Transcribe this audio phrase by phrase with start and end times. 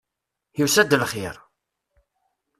[0.59, 1.35] Yusa-d lxir!